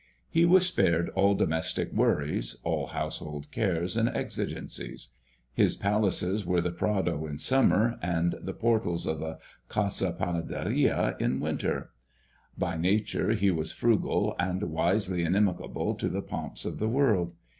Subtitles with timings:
[0.31, 5.09] He was spared all domestic worries, all household cares and exigencies.
[5.53, 9.37] His palaces were the Prado in summer, and the portals of the
[9.69, 11.91] Casa Panadería in winter.
[12.57, 17.35] By nature he was frugal and wisely inimical to the pomps of the world.